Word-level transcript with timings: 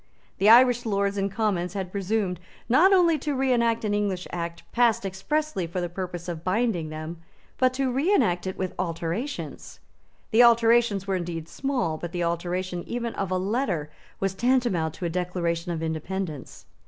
The 0.39 0.49
Irish 0.49 0.83
Lords 0.83 1.15
and 1.15 1.31
Commons 1.31 1.75
had 1.75 1.91
presumed, 1.91 2.39
not 2.67 2.91
only 2.91 3.19
to 3.19 3.35
reenact 3.35 3.85
an 3.85 3.93
English 3.93 4.27
Act 4.31 4.63
passed 4.71 5.05
expressly 5.05 5.67
for 5.67 5.79
the 5.79 5.89
purpose 5.89 6.27
of 6.27 6.43
binding 6.43 6.89
them, 6.89 7.21
but 7.59 7.71
to 7.75 7.91
reenact 7.91 8.47
it 8.47 8.57
with 8.57 8.73
alterations. 8.79 9.79
The 10.31 10.41
alterations 10.43 11.05
were 11.05 11.17
indeed 11.17 11.47
small; 11.47 11.97
but 11.99 12.13
the 12.13 12.23
alteration 12.23 12.83
even 12.87 13.13
of 13.13 13.29
a 13.29 13.37
letter 13.37 13.91
was 14.19 14.33
tantamount 14.33 14.95
to 14.95 15.05
a 15.05 15.09
declaration 15.11 15.71
of 15.71 15.83
independence. 15.83 16.65